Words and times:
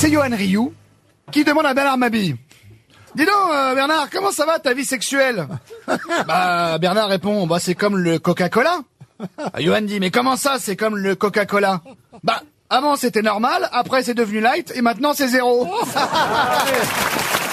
c'est 0.00 0.10
Johan 0.10 0.30
Rioux 0.34 0.72
qui 1.30 1.44
demande 1.44 1.66
à 1.66 1.74
Bernard 1.74 1.98
Mabille. 1.98 2.34
Dis 3.14 3.26
donc, 3.26 3.34
euh, 3.52 3.74
Bernard, 3.74 4.08
comment 4.10 4.32
ça 4.32 4.46
va 4.46 4.58
ta 4.58 4.72
vie 4.72 4.86
sexuelle 4.86 5.46
Bah, 6.26 6.78
Bernard 6.78 7.10
répond, 7.10 7.46
bah 7.46 7.58
c'est 7.60 7.74
comme 7.74 7.98
le 7.98 8.18
Coca-Cola. 8.18 8.78
Ah, 9.36 9.60
Johan 9.60 9.82
dit, 9.82 10.00
mais 10.00 10.10
comment 10.10 10.36
ça, 10.36 10.56
c'est 10.58 10.74
comme 10.74 10.96
le 10.96 11.16
Coca-Cola 11.16 11.82
Bah, 12.24 12.40
avant 12.70 12.96
c'était 12.96 13.20
normal, 13.20 13.68
après 13.72 14.02
c'est 14.02 14.14
devenu 14.14 14.40
light, 14.40 14.72
et 14.74 14.80
maintenant 14.80 15.12
c'est 15.12 15.28
zéro. 15.28 15.68